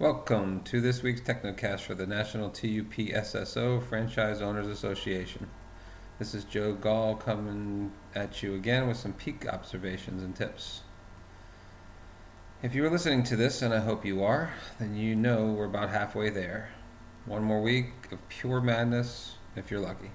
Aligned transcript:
Welcome 0.00 0.62
to 0.62 0.80
this 0.80 1.02
week's 1.02 1.20
Technocast 1.20 1.80
for 1.80 1.94
the 1.94 2.06
National 2.06 2.48
TUPSSO 2.48 3.86
Franchise 3.86 4.40
Owners 4.40 4.66
Association. 4.66 5.48
This 6.18 6.34
is 6.34 6.44
Joe 6.44 6.72
Gall 6.72 7.16
coming 7.16 7.92
at 8.14 8.42
you 8.42 8.54
again 8.54 8.88
with 8.88 8.96
some 8.96 9.12
peak 9.12 9.46
observations 9.46 10.22
and 10.22 10.34
tips. 10.34 10.80
If 12.62 12.74
you 12.74 12.82
are 12.86 12.90
listening 12.90 13.24
to 13.24 13.36
this, 13.36 13.60
and 13.60 13.74
I 13.74 13.80
hope 13.80 14.06
you 14.06 14.24
are, 14.24 14.54
then 14.78 14.96
you 14.96 15.14
know 15.14 15.52
we're 15.52 15.66
about 15.66 15.90
halfway 15.90 16.30
there. 16.30 16.70
One 17.26 17.42
more 17.42 17.60
week 17.60 18.10
of 18.10 18.26
pure 18.30 18.62
madness, 18.62 19.34
if 19.54 19.70
you're 19.70 19.80
lucky. 19.80 20.12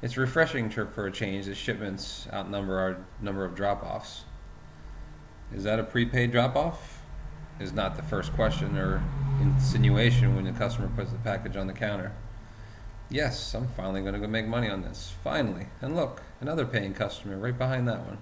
It's 0.00 0.16
refreshing 0.16 0.70
for 0.70 1.06
a 1.06 1.12
change 1.12 1.44
that 1.44 1.56
shipments 1.56 2.26
outnumber 2.32 2.78
our 2.78 3.04
number 3.20 3.44
of 3.44 3.54
drop 3.54 3.82
offs. 3.82 4.24
Is 5.54 5.64
that 5.64 5.78
a 5.78 5.84
prepaid 5.84 6.32
drop 6.32 6.56
off? 6.56 6.97
Is 7.60 7.72
not 7.72 7.96
the 7.96 8.02
first 8.02 8.32
question 8.32 8.76
or 8.76 9.02
insinuation 9.40 10.34
when 10.34 10.44
the 10.44 10.52
customer 10.52 10.88
puts 10.88 11.12
the 11.12 11.18
package 11.18 11.56
on 11.56 11.66
the 11.66 11.72
counter. 11.72 12.12
Yes, 13.10 13.54
I'm 13.54 13.68
finally 13.68 14.02
going 14.02 14.14
to 14.14 14.20
go 14.20 14.26
make 14.26 14.46
money 14.46 14.68
on 14.68 14.82
this. 14.82 15.14
Finally. 15.24 15.68
And 15.80 15.96
look, 15.96 16.22
another 16.40 16.66
paying 16.66 16.94
customer 16.94 17.38
right 17.38 17.56
behind 17.56 17.88
that 17.88 18.04
one. 18.04 18.18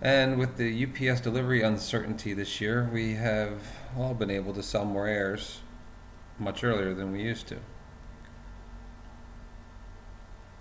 And 0.00 0.38
with 0.38 0.56
the 0.56 0.84
UPS 0.84 1.20
delivery 1.20 1.62
uncertainty 1.62 2.34
this 2.34 2.60
year, 2.60 2.88
we 2.92 3.14
have 3.14 3.62
all 3.96 4.14
been 4.14 4.30
able 4.30 4.52
to 4.52 4.62
sell 4.62 4.84
more 4.84 5.06
airs 5.06 5.60
much 6.38 6.62
earlier 6.62 6.94
than 6.94 7.10
we 7.10 7.22
used 7.22 7.48
to. 7.48 7.56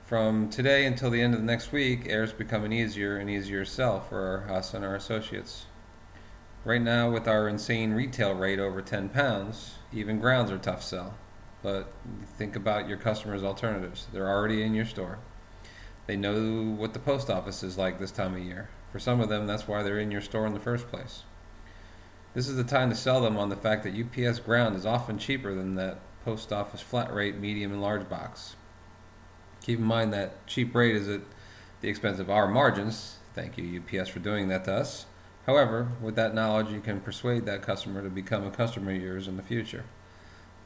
From 0.05 0.49
today 0.49 0.85
until 0.85 1.10
the 1.10 1.22
end 1.22 1.34
of 1.34 1.40
the 1.40 1.46
next 1.46 1.72
week, 1.72 2.05
airs 2.08 2.30
is 2.30 2.35
becoming 2.35 2.72
easier 2.72 3.18
and 3.18 3.30
easier 3.30 3.66
sell 3.66 3.99
for 3.99 4.48
us 4.49 4.74
and 4.74 4.85
our 4.85 4.96
associates. 4.96 5.66
Right 6.66 6.81
now, 6.81 7.09
with 7.09 7.27
our 7.27 7.49
insane 7.49 7.91
retail 7.91 8.34
rate 8.34 8.59
over 8.59 8.81
10 8.81 9.09
pounds, 9.09 9.76
even 9.91 10.20
grounds 10.20 10.49
are 10.49 10.58
tough 10.58 10.82
sell. 10.82 11.15
But 11.62 11.91
think 12.38 12.55
about 12.55 12.88
your 12.88 12.98
customers' 12.98 13.43
alternatives. 13.43 14.07
They're 14.13 14.29
already 14.29 14.63
in 14.63 14.73
your 14.73 14.85
store. 14.85 15.20
They 16.07 16.15
know 16.15 16.63
what 16.63 16.93
the 16.93 16.99
post 16.99 17.29
office 17.29 17.63
is 17.63 17.77
like 17.77 17.99
this 17.99 18.12
time 18.12 18.34
of 18.34 18.40
year. 18.40 18.70
For 18.93 18.99
some 18.99 19.20
of 19.20 19.27
them, 19.27 19.46
that's 19.46 19.68
why 19.68 19.84
they're 19.84 19.99
in 19.99 20.12
your 20.12 20.21
store 20.21 20.46
in 20.46 20.54
the 20.54 20.60
first 20.60 20.88
place. 20.90 21.23
This 22.34 22.48
is 22.48 22.55
the 22.55 22.63
time 22.63 22.90
to 22.90 22.95
sell 22.95 23.21
them 23.21 23.38
on 23.38 23.49
the 23.49 23.55
fact 23.57 23.84
that 23.84 23.93
UPS 23.93 24.40
ground 24.40 24.76
is 24.76 24.85
often 24.85 25.18
cheaper 25.18 25.54
than 25.54 25.76
that 25.76 25.99
post 26.23 26.54
office 26.54 26.82
flat 26.82 27.13
rate 27.13 27.38
medium 27.38 27.73
and 27.73 27.82
large 27.82 28.07
box. 28.07 28.55
Keep 29.62 29.79
in 29.79 29.85
mind 29.85 30.13
that 30.13 30.48
cheap 30.48 30.73
rate 30.73 30.95
is 30.95 31.10
at 31.10 31.21
the 31.82 31.90
expense 31.90 32.20
of 32.20 32.29
our 32.29 32.48
margins. 32.48 33.18
Thank 33.34 33.57
you, 33.57 33.82
UPS, 33.82 34.10
for 34.10 34.20
doing 34.20 34.48
that 34.48 34.63
to 34.66 34.73
us. 34.73 35.05
However, 35.46 35.90
with 36.02 36.16
that 36.16 36.34
knowledge, 36.34 36.72
you 36.72 36.80
can 36.80 37.02
persuade 37.02 37.46
that 37.46 37.62
customer 37.62 38.02
to 38.02 38.10
become 38.10 38.46
a 38.46 38.52
customer 38.52 38.91
of 38.91 39.02
yours 39.02 39.27
in 39.27 39.36
the 39.36 39.44
future. 39.44 39.84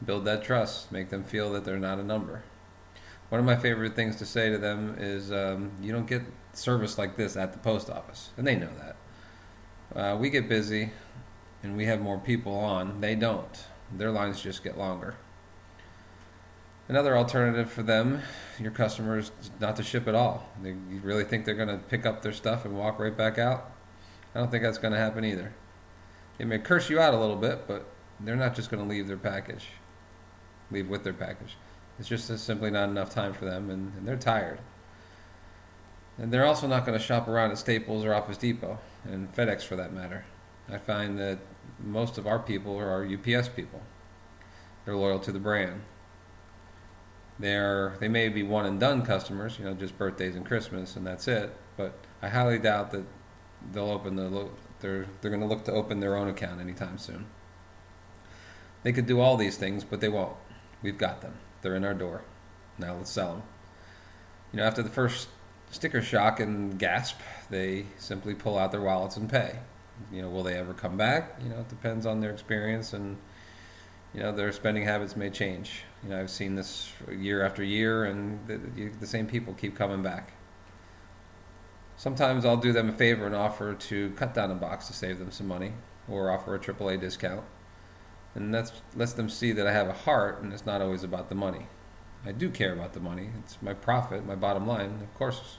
Build 0.06 0.26
that 0.26 0.44
trust, 0.44 0.92
make 0.92 1.10
them 1.10 1.24
feel 1.24 1.52
that 1.54 1.66
they're 1.66 1.80
not 1.80 2.00
a 2.00 2.04
number. 2.04 2.44
One 3.30 3.40
of 3.40 3.46
my 3.46 3.56
favorite 3.56 3.96
things 3.96 4.16
to 4.18 4.26
say 4.26 4.50
to 4.52 4.58
them 4.58 4.96
is, 5.00 5.32
um, 5.32 5.72
You 5.82 5.92
don't 5.92 6.08
get 6.08 6.22
service 6.54 6.98
like 6.98 7.16
this 7.16 7.36
at 7.36 7.54
the 7.54 7.60
post 7.60 7.90
office. 7.90 8.30
And 8.38 8.46
they 8.46 8.56
know 8.56 8.70
that. 8.78 8.96
Uh, 10.00 10.18
we 10.18 10.30
get 10.30 10.48
busy 10.48 10.92
and 11.64 11.76
we 11.76 11.86
have 11.86 12.00
more 12.00 12.20
people 12.20 12.54
on. 12.56 13.02
They 13.02 13.16
don't. 13.16 13.66
Their 13.92 14.12
lines 14.12 14.42
just 14.42 14.64
get 14.64 14.78
longer. 14.78 15.16
Another 16.88 17.18
alternative 17.18 17.70
for 17.70 17.84
them, 17.84 18.22
your 18.60 18.72
customers, 18.72 19.32
not 19.60 19.76
to 19.76 19.84
ship 19.84 20.08
at 20.08 20.16
all. 20.16 20.50
They, 20.62 20.70
you 20.70 21.02
really 21.04 21.26
think 21.26 21.46
they're 21.46 21.56
going 21.56 21.68
to 21.68 21.78
pick 21.78 22.06
up 22.06 22.22
their 22.22 22.32
stuff 22.32 22.64
and 22.64 22.78
walk 22.78 23.00
right 23.00 23.16
back 23.16 23.38
out? 23.38 23.72
I 24.34 24.40
don't 24.40 24.52
think 24.52 24.64
that's 24.64 24.78
going 24.78 24.94
to 24.94 25.00
happen 25.00 25.26
either. 25.26 25.54
They 26.38 26.46
may 26.46 26.60
curse 26.60 26.90
you 26.90 27.00
out 27.00 27.14
a 27.14 27.20
little 27.20 27.36
bit, 27.36 27.68
but 27.68 27.86
they're 28.20 28.36
not 28.36 28.56
just 28.56 28.70
going 28.70 28.84
to 28.84 28.90
leave 28.90 29.08
their 29.08 29.18
package, 29.18 29.68
leave 30.72 30.90
with 30.90 31.04
their 31.04 31.14
package. 31.14 31.58
It's 32.00 32.08
just 32.08 32.28
simply 32.40 32.70
not 32.70 32.90
enough 32.90 33.10
time 33.10 33.34
for 33.34 33.46
them, 33.46 33.70
and, 33.70 33.94
and 33.98 34.08
they're 34.08 34.18
tired. 34.18 34.60
And 36.18 36.32
they're 36.32 36.46
also 36.46 36.68
not 36.68 36.86
going 36.86 36.98
to 36.98 37.04
shop 37.04 37.28
around 37.28 37.52
at 37.52 37.58
Staples 37.58 38.06
or 38.06 38.14
Office 38.14 38.38
Depot, 38.38 38.80
and 39.04 39.34
FedEx 39.36 39.64
for 39.64 39.76
that 39.76 39.94
matter. 39.94 40.26
I 40.70 40.78
find 40.78 41.18
that 41.20 41.40
most 41.80 42.18
of 42.18 42.28
our 42.28 42.40
people 42.40 42.78
are 42.78 43.06
UPS 43.06 43.50
people. 43.50 43.82
They're 44.86 44.96
loyal 44.96 45.20
to 45.20 45.32
the 45.32 45.40
brand. 45.40 45.82
They're 47.40 47.96
they 48.00 48.08
may 48.08 48.30
be 48.30 48.42
one 48.42 48.66
and 48.66 48.80
done 48.80 49.04
customers, 49.06 49.60
you 49.60 49.66
know, 49.66 49.74
just 49.74 49.98
birthdays 49.98 50.36
and 50.36 50.46
Christmas, 50.46 50.96
and 50.96 51.06
that's 51.06 51.28
it. 51.28 51.56
But 51.76 52.00
I 52.22 52.30
highly 52.30 52.58
doubt 52.58 52.92
that 52.92 53.06
they'll 53.72 53.92
open 53.92 54.16
the 54.16 54.50
they're 54.80 55.08
they're 55.22 55.32
going 55.32 55.42
to 55.42 55.48
look 55.48 55.66
to 55.66 55.72
open 55.72 56.00
their 56.00 56.16
own 56.16 56.28
account 56.28 56.62
anytime 56.62 56.98
soon. 56.98 57.26
They 58.84 58.92
could 58.92 59.06
do 59.06 59.20
all 59.20 59.38
these 59.38 59.58
things, 59.58 59.84
but 59.84 60.02
they 60.02 60.10
won't. 60.10 60.36
We've 60.82 60.98
got 60.98 61.22
them. 61.22 61.34
They're 61.62 61.76
in 61.76 61.84
our 61.84 61.94
door. 61.94 62.24
Now 62.78 62.96
let's 62.96 63.12
sell 63.12 63.34
them. 63.34 63.44
You 64.52 64.58
know, 64.58 64.64
after 64.64 64.84
the 64.84 64.90
first 64.90 65.28
sticker 65.72 66.02
shock 66.02 66.40
and 66.40 66.78
gasp, 66.78 67.18
they 67.50 67.88
simply 67.98 68.34
pull 68.34 68.58
out 68.58 68.72
their 68.72 68.82
wallets 68.82 69.18
and 69.18 69.30
pay. 69.30 69.60
You 70.12 70.22
know, 70.22 70.30
will 70.30 70.44
they 70.44 70.54
ever 70.54 70.74
come 70.74 70.96
back? 70.96 71.40
You 71.44 71.50
know, 71.50 71.60
it 71.62 71.70
depends 71.70 72.06
on 72.06 72.22
their 72.22 72.32
experience 72.32 72.94
and 72.94 73.18
you 74.14 74.22
know 74.22 74.32
their 74.32 74.52
spending 74.52 74.84
habits 74.84 75.16
may 75.16 75.30
change. 75.30 75.84
You 76.04 76.10
know, 76.10 76.20
I've 76.20 76.30
seen 76.30 76.56
this 76.56 76.92
year 77.12 77.46
after 77.46 77.64
year, 77.64 78.06
and 78.06 78.48
the, 78.48 78.58
the 79.00 79.08
same 79.08 79.28
people 79.28 79.54
keep 79.54 79.76
coming 79.76 80.02
back. 80.02 80.34
Sometimes 81.98 82.46
I'll 82.46 82.58
do 82.58 82.72
them 82.72 82.90
a 82.90 82.94
favor 82.94 83.26
and 83.26 83.36
offer 83.36 83.74
to 83.74 84.12
cut 84.12 84.36
down 84.36 84.52
a 84.52 84.56
box 84.56 84.86
to 84.88 84.94
save 84.94 85.18
them 85.18 85.32
some 85.32 85.48
money 85.48 85.74
or 86.08 86.30
offer 86.30 86.54
a 86.54 86.60
AAA 86.60 87.00
discount. 87.00 87.44
And 88.36 88.54
that 88.54 88.72
lets 88.96 89.14
them 89.14 89.30
see 89.30 89.52
that 89.52 89.66
I 89.66 89.72
have 89.72 89.88
a 89.88 89.94
heart 89.94 90.40
and 90.42 90.54
it's 90.54 90.66
not 90.66 90.80
always 90.80 91.04
about 91.04 91.30
the 91.30 91.36
money. 91.36 91.66
I 92.24 92.34
do 92.34 92.52
care 92.52 92.72
about 92.72 92.94
the 92.94 93.00
money. 93.00 93.32
It's 93.40 93.58
my 93.64 93.74
profit, 93.74 94.28
my 94.28 94.36
bottom 94.36 94.68
line. 94.68 95.00
Of 95.02 95.12
course, 95.16 95.58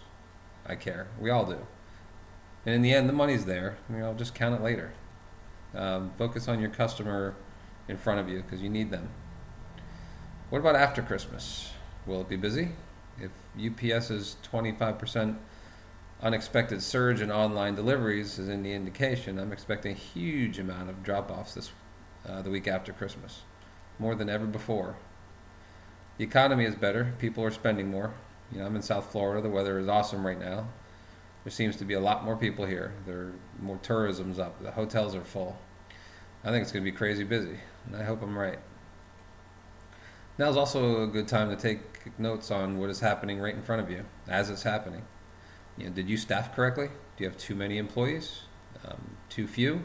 I 0.65 0.77
care. 0.77 1.09
We 1.21 1.28
all 1.28 1.44
do. 1.44 1.66
And 2.65 2.75
in 2.75 2.82
the 2.82 2.93
end, 2.93 3.09
the 3.09 3.15
money's 3.15 3.44
there. 3.44 3.78
I 3.88 3.93
mean, 3.93 4.04
I'll 4.04 4.15
just 4.15 4.34
count 4.34 4.54
it 4.54 4.62
later. 4.62 4.93
Um, 5.75 6.12
focus 6.16 6.47
on 6.47 6.60
your 6.60 6.71
customer 6.71 7.34
in 7.88 7.97
front 7.97 8.21
of 8.21 8.28
you 8.28 8.43
because 8.43 8.62
you 8.62 8.69
need 8.69 8.93
them. 8.93 9.10
What 10.50 10.60
about 10.60 10.77
after 10.77 11.03
Christmas? 11.03 11.72
Will 12.06 12.21
it 12.21 12.28
be 12.28 12.37
busy? 12.37 12.71
If 13.21 13.32
UPS 13.59 14.10
is 14.10 14.37
25% 14.53 15.37
unexpected 16.22 16.82
surge 16.82 17.20
in 17.20 17.30
online 17.30 17.74
deliveries 17.74 18.38
is 18.38 18.48
any 18.48 18.72
indication, 18.72 19.38
I'm 19.38 19.52
expecting 19.52 19.92
a 19.92 19.98
huge 19.98 20.58
amount 20.58 20.90
of 20.90 21.02
drop 21.02 21.30
offs 21.30 21.54
this 21.54 21.70
uh, 22.28 22.42
the 22.42 22.50
week 22.50 22.66
after 22.66 22.92
Christmas, 22.92 23.42
more 23.98 24.14
than 24.14 24.28
ever 24.28 24.46
before. 24.46 24.96
The 26.18 26.24
economy 26.24 26.64
is 26.64 26.74
better. 26.74 27.14
People 27.18 27.44
are 27.44 27.50
spending 27.50 27.90
more. 27.90 28.14
You 28.50 28.58
know, 28.58 28.66
I'm 28.66 28.76
in 28.76 28.82
South 28.82 29.12
Florida. 29.12 29.40
The 29.40 29.48
weather 29.48 29.78
is 29.78 29.88
awesome 29.88 30.26
right 30.26 30.38
now. 30.38 30.68
There 31.44 31.52
seems 31.52 31.76
to 31.76 31.84
be 31.84 31.94
a 31.94 32.00
lot 32.00 32.24
more 32.24 32.36
people 32.36 32.66
here. 32.66 32.92
There 33.06 33.32
more 33.60 33.78
tourism's 33.78 34.38
up. 34.38 34.60
The 34.60 34.72
hotels 34.72 35.14
are 35.14 35.22
full. 35.22 35.56
I 36.44 36.50
think 36.50 36.62
it's 36.62 36.72
going 36.72 36.84
to 36.84 36.90
be 36.90 36.96
crazy 36.96 37.24
busy, 37.24 37.58
and 37.86 37.96
I 37.96 38.02
hope 38.04 38.22
I'm 38.22 38.36
right. 38.36 38.58
Now 40.38 40.48
is 40.48 40.56
also 40.56 41.02
a 41.02 41.06
good 41.06 41.28
time 41.28 41.50
to 41.50 41.56
take 41.56 42.18
notes 42.18 42.50
on 42.50 42.78
what 42.78 42.90
is 42.90 43.00
happening 43.00 43.40
right 43.40 43.54
in 43.54 43.62
front 43.62 43.82
of 43.82 43.90
you 43.90 44.04
as 44.28 44.50
it's 44.50 44.62
happening. 44.62 45.02
You 45.78 45.84
know, 45.84 45.91
did 45.91 46.09
you 46.09 46.16
staff 46.16 46.55
correctly? 46.55 46.89
Do 47.16 47.25
you 47.25 47.31
have 47.31 47.39
too 47.39 47.55
many 47.55 47.78
employees? 47.78 48.43
Um, 48.84 49.16
too 49.28 49.47
few? 49.47 49.84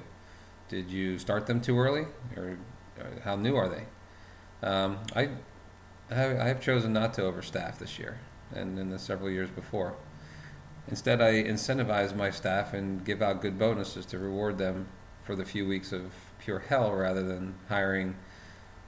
Did 0.70 0.90
you 0.90 1.20
start 1.20 1.46
them 1.46 1.62
too 1.62 1.78
early, 1.78 2.06
or, 2.36 2.58
or 3.00 3.22
how 3.24 3.36
new 3.36 3.56
are 3.56 3.70
they? 3.70 3.86
Um, 4.68 5.00
I, 5.16 5.30
I 6.10 6.48
have 6.48 6.62
chosen 6.62 6.94
not 6.94 7.14
to 7.16 7.22
overstaff 7.22 7.78
this 7.78 8.00
year, 8.00 8.20
and 8.54 8.80
in 8.80 8.90
the 8.90 8.98
several 8.98 9.30
years 9.30 9.50
before. 9.50 9.96
Instead, 10.88 11.22
I 11.22 11.44
incentivize 11.44 12.16
my 12.16 12.30
staff 12.30 12.74
and 12.74 13.06
give 13.06 13.22
out 13.22 13.42
good 13.42 13.58
bonuses 13.58 14.06
to 14.08 14.18
reward 14.18 14.58
them 14.58 14.88
for 15.24 15.36
the 15.36 15.46
few 15.46 15.66
weeks 15.66 15.92
of 15.92 16.12
pure 16.40 16.60
hell 16.60 16.92
rather 16.92 17.24
than 17.24 17.56
hiring 17.70 18.16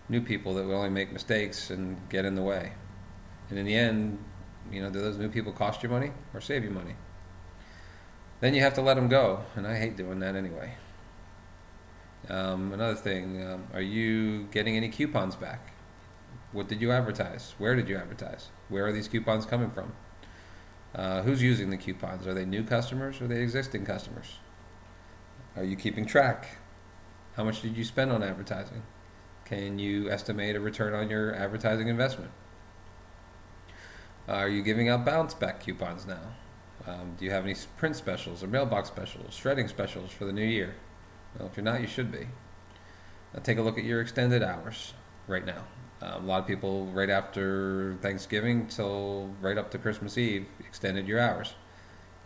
new 0.09 0.21
people 0.21 0.53
that 0.55 0.65
will 0.65 0.75
only 0.75 0.89
make 0.89 1.11
mistakes 1.11 1.69
and 1.69 1.97
get 2.09 2.25
in 2.25 2.35
the 2.35 2.41
way. 2.41 2.73
And 3.49 3.57
in 3.57 3.65
the 3.65 3.75
end, 3.75 4.19
you 4.71 4.81
know, 4.81 4.89
do 4.89 5.01
those 5.01 5.17
new 5.17 5.29
people 5.29 5.51
cost 5.51 5.83
you 5.83 5.89
money 5.89 6.11
or 6.33 6.41
save 6.41 6.63
you 6.63 6.69
money? 6.69 6.95
Then 8.41 8.53
you 8.53 8.61
have 8.61 8.73
to 8.75 8.81
let 8.81 8.95
them 8.95 9.07
go, 9.07 9.45
and 9.55 9.65
I 9.65 9.77
hate 9.77 9.95
doing 9.95 10.19
that 10.19 10.35
anyway. 10.35 10.75
Um, 12.29 12.73
another 12.73 12.95
thing, 12.95 13.45
um, 13.45 13.67
are 13.73 13.81
you 13.81 14.47
getting 14.51 14.75
any 14.75 14.89
coupons 14.89 15.35
back? 15.35 15.73
What 16.51 16.67
did 16.67 16.81
you 16.81 16.91
advertise? 16.91 17.53
Where 17.57 17.75
did 17.75 17.87
you 17.87 17.97
advertise? 17.97 18.49
Where 18.69 18.85
are 18.85 18.91
these 18.91 19.07
coupons 19.07 19.45
coming 19.45 19.69
from? 19.69 19.93
Uh, 20.93 21.21
who's 21.21 21.43
using 21.43 21.69
the 21.69 21.77
coupons? 21.77 22.25
Are 22.25 22.33
they 22.33 22.45
new 22.45 22.63
customers 22.63 23.19
or 23.19 23.25
are 23.25 23.27
they 23.27 23.41
existing 23.41 23.85
customers? 23.85 24.37
Are 25.55 25.63
you 25.63 25.75
keeping 25.75 26.05
track? 26.05 26.57
How 27.35 27.43
much 27.43 27.61
did 27.61 27.75
you 27.75 27.83
spend 27.83 28.11
on 28.11 28.23
advertising? 28.23 28.83
Can 29.43 29.77
you 29.77 30.09
estimate 30.09 30.55
a 30.55 30.59
return 30.59 30.93
on 30.93 31.09
your 31.09 31.35
advertising 31.35 31.89
investment? 31.89 32.31
Are 34.27 34.49
you 34.49 34.63
giving 34.63 34.89
out 34.89 35.05
bounce 35.05 35.35
back 35.35 35.59
coupons 35.59 36.07
now? 36.07 36.33
Um, 36.87 37.15
do 37.17 37.25
you 37.25 37.31
have 37.31 37.45
any 37.45 37.55
print 37.77 37.95
specials 37.95 38.43
or 38.43 38.47
mailbox 38.47 38.87
specials, 38.87 39.35
shredding 39.35 39.67
specials 39.67 40.11
for 40.11 40.25
the 40.25 40.33
new 40.33 40.45
year? 40.45 40.75
Well, 41.37 41.47
if 41.47 41.57
you're 41.57 41.63
not, 41.63 41.81
you 41.81 41.87
should 41.87 42.11
be. 42.11 42.27
Now 43.33 43.41
take 43.43 43.59
a 43.59 43.61
look 43.61 43.77
at 43.77 43.83
your 43.83 44.01
extended 44.01 44.41
hours 44.41 44.93
right 45.27 45.45
now. 45.45 45.65
Um, 46.01 46.23
a 46.23 46.27
lot 46.27 46.41
of 46.41 46.47
people, 46.47 46.87
right 46.87 47.09
after 47.09 47.97
Thanksgiving 48.01 48.67
till 48.67 49.29
right 49.41 49.57
up 49.57 49.69
to 49.71 49.77
Christmas 49.77 50.17
Eve, 50.17 50.47
extended 50.59 51.07
your 51.07 51.19
hours. 51.19 51.53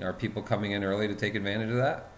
Are 0.01 0.13
people 0.13 0.41
coming 0.41 0.71
in 0.71 0.83
early 0.83 1.07
to 1.07 1.15
take 1.15 1.35
advantage 1.35 1.69
of 1.69 1.77
that? 1.77 2.09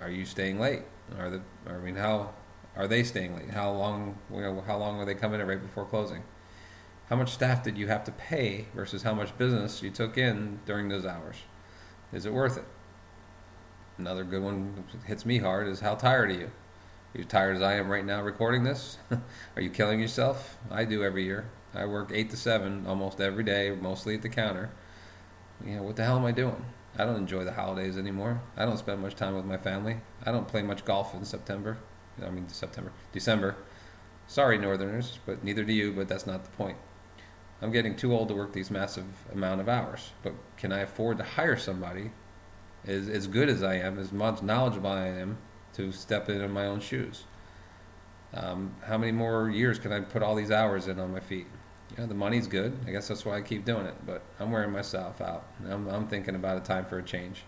Are 0.00 0.10
you 0.10 0.24
staying 0.24 0.60
late? 0.60 0.82
Are 1.18 1.30
the 1.30 1.42
I 1.66 1.78
mean, 1.78 1.96
how 1.96 2.30
are 2.76 2.86
they 2.86 3.02
staying 3.02 3.34
late? 3.34 3.50
How 3.50 3.72
long? 3.72 4.18
You 4.32 4.40
know, 4.42 4.64
how 4.66 4.78
long 4.78 5.00
are 5.00 5.04
they 5.04 5.14
coming 5.14 5.40
in 5.40 5.46
right 5.46 5.60
before 5.60 5.84
closing? 5.84 6.22
How 7.08 7.14
much 7.14 7.32
staff 7.32 7.62
did 7.62 7.78
you 7.78 7.86
have 7.86 8.02
to 8.04 8.10
pay 8.10 8.66
versus 8.74 9.04
how 9.04 9.14
much 9.14 9.38
business 9.38 9.80
you 9.80 9.90
took 9.90 10.18
in 10.18 10.58
during 10.66 10.88
those 10.88 11.06
hours? 11.06 11.36
Is 12.12 12.26
it 12.26 12.32
worth 12.32 12.58
it? 12.58 12.64
Another 13.96 14.24
good 14.24 14.42
one 14.42 14.84
hits 15.06 15.24
me 15.24 15.38
hard 15.38 15.68
is 15.68 15.80
how 15.80 15.94
tired 15.94 16.30
are 16.30 16.34
you? 16.34 16.46
Are 17.14 17.18
you 17.18 17.24
tired 17.24 17.56
as 17.56 17.62
I 17.62 17.74
am 17.74 17.88
right 17.88 18.04
now 18.04 18.22
recording 18.22 18.64
this? 18.64 18.98
are 19.56 19.62
you 19.62 19.70
killing 19.70 20.00
yourself? 20.00 20.58
I 20.68 20.84
do 20.84 21.04
every 21.04 21.24
year. 21.24 21.48
I 21.72 21.86
work 21.86 22.10
eight 22.12 22.30
to 22.30 22.36
seven 22.36 22.86
almost 22.88 23.20
every 23.20 23.44
day, 23.44 23.70
mostly 23.70 24.16
at 24.16 24.22
the 24.22 24.28
counter. 24.28 24.70
You 25.64 25.76
know, 25.76 25.82
what 25.84 25.94
the 25.94 26.04
hell 26.04 26.16
am 26.16 26.24
I 26.24 26.32
doing? 26.32 26.64
I 26.98 27.04
don't 27.04 27.16
enjoy 27.16 27.44
the 27.44 27.52
holidays 27.52 27.96
anymore. 27.96 28.42
I 28.56 28.64
don't 28.64 28.78
spend 28.78 29.00
much 29.00 29.14
time 29.14 29.36
with 29.36 29.44
my 29.44 29.58
family. 29.58 29.98
I 30.24 30.32
don't 30.32 30.48
play 30.48 30.62
much 30.62 30.84
golf 30.84 31.14
in 31.14 31.24
September. 31.24 31.78
I 32.20 32.30
mean 32.30 32.48
September, 32.48 32.92
December. 33.12 33.54
Sorry, 34.26 34.58
Northerners, 34.58 35.20
but 35.24 35.44
neither 35.44 35.62
do 35.62 35.72
you. 35.72 35.92
But 35.92 36.08
that's 36.08 36.26
not 36.26 36.42
the 36.42 36.50
point. 36.50 36.78
I'm 37.62 37.72
getting 37.72 37.96
too 37.96 38.12
old 38.12 38.28
to 38.28 38.34
work 38.34 38.52
these 38.52 38.70
massive 38.70 39.06
amount 39.32 39.60
of 39.60 39.68
hours. 39.68 40.12
But 40.22 40.34
can 40.56 40.72
I 40.72 40.80
afford 40.80 41.18
to 41.18 41.24
hire 41.24 41.56
somebody 41.56 42.10
as 42.86 43.08
as 43.08 43.26
good 43.26 43.48
as 43.48 43.62
I 43.62 43.74
am, 43.74 43.98
as 43.98 44.12
much 44.12 44.42
knowledgeable 44.42 44.90
I 44.90 45.06
am, 45.08 45.38
to 45.74 45.92
step 45.92 46.28
in 46.28 46.40
in 46.40 46.50
my 46.50 46.66
own 46.66 46.80
shoes? 46.80 47.24
Um, 48.34 48.74
how 48.84 48.98
many 48.98 49.12
more 49.12 49.48
years 49.48 49.78
can 49.78 49.92
I 49.92 50.00
put 50.00 50.22
all 50.22 50.34
these 50.34 50.50
hours 50.50 50.88
in 50.88 51.00
on 51.00 51.12
my 51.12 51.20
feet? 51.20 51.46
You 51.92 52.02
know, 52.02 52.06
the 52.06 52.14
money's 52.14 52.46
good. 52.46 52.76
I 52.86 52.90
guess 52.90 53.08
that's 53.08 53.24
why 53.24 53.36
I 53.36 53.40
keep 53.40 53.64
doing 53.64 53.86
it. 53.86 53.94
But 54.04 54.22
I'm 54.38 54.50
wearing 54.50 54.72
myself 54.72 55.20
out. 55.20 55.46
I'm, 55.66 55.88
I'm 55.88 56.06
thinking 56.06 56.34
about 56.34 56.58
a 56.58 56.60
time 56.60 56.84
for 56.84 56.98
a 56.98 57.02
change. 57.02 57.44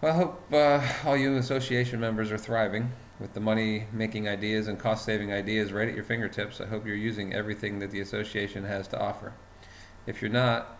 Well, 0.00 0.12
I 0.12 0.16
hope 0.16 0.52
uh, 0.52 1.08
all 1.08 1.16
you 1.16 1.36
association 1.36 1.98
members 1.98 2.30
are 2.30 2.38
thriving 2.38 2.92
with 3.20 3.34
the 3.34 3.40
money 3.40 3.86
making 3.92 4.28
ideas 4.28 4.68
and 4.68 4.78
cost 4.78 5.04
saving 5.04 5.32
ideas 5.32 5.72
right 5.72 5.88
at 5.88 5.94
your 5.94 6.04
fingertips. 6.04 6.60
I 6.60 6.66
hope 6.66 6.86
you're 6.86 6.94
using 6.94 7.34
everything 7.34 7.78
that 7.80 7.90
the 7.90 8.00
association 8.00 8.64
has 8.64 8.86
to 8.88 9.00
offer. 9.00 9.32
If 10.06 10.22
you're 10.22 10.30
not, 10.30 10.78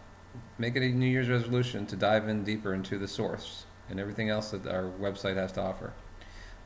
make 0.57 0.77
it 0.77 0.83
a 0.83 0.89
New 0.89 1.07
Year's 1.07 1.29
resolution 1.29 1.87
to 1.87 1.97
dive 1.97 2.29
in 2.29 2.45
deeper 2.45 2.73
into 2.73 2.99
the 2.99 3.09
source 3.09 3.65
and 3.91 3.99
everything 3.99 4.29
else 4.29 4.51
that 4.51 4.67
our 4.67 4.85
website 4.85 5.37
has 5.37 5.53
to 5.53 5.63
offer. 5.63 5.93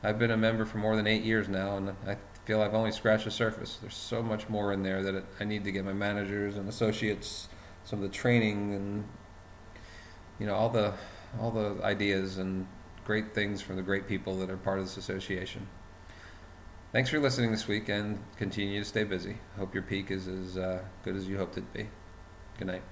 I've 0.03 0.19
been 0.19 0.31
a 0.31 0.37
member 0.37 0.65
for 0.65 0.77
more 0.77 0.95
than 0.95 1.07
eight 1.07 1.23
years 1.23 1.47
now, 1.47 1.77
and 1.77 1.95
I 2.05 2.17
feel 2.43 2.61
I've 2.61 2.73
only 2.73 2.91
scratched 2.91 3.23
the 3.25 3.31
surface. 3.31 3.77
There's 3.79 3.95
so 3.95 4.21
much 4.21 4.49
more 4.49 4.73
in 4.73 4.83
there 4.83 5.01
that 5.01 5.23
I 5.39 5.45
need 5.45 5.63
to 5.63 5.71
get 5.71 5.85
my 5.85 5.93
managers 5.93 6.57
and 6.57 6.67
associates 6.67 7.47
some 7.85 7.99
of 7.99 8.03
the 8.03 8.15
training 8.15 8.73
and 8.73 9.03
you 10.39 10.45
know 10.45 10.55
all 10.55 10.69
the 10.69 10.93
all 11.39 11.51
the 11.51 11.83
ideas 11.83 12.37
and 12.37 12.67
great 13.05 13.33
things 13.33 13.61
from 13.61 13.75
the 13.75 13.81
great 13.81 14.07
people 14.07 14.37
that 14.37 14.49
are 14.49 14.57
part 14.57 14.79
of 14.79 14.85
this 14.85 14.97
association. 14.97 15.67
Thanks 16.91 17.09
for 17.09 17.19
listening 17.19 17.51
this 17.51 17.67
week 17.67 17.89
and 17.89 18.19
continue 18.37 18.79
to 18.79 18.85
stay 18.85 19.03
busy. 19.03 19.37
Hope 19.57 19.73
your 19.73 19.83
peak 19.83 20.11
is 20.11 20.27
as 20.27 20.57
uh, 20.57 20.83
good 21.03 21.15
as 21.15 21.27
you 21.27 21.37
hoped 21.37 21.57
it'd 21.57 21.73
be. 21.73 21.89
Good 22.57 22.67
night. 22.67 22.83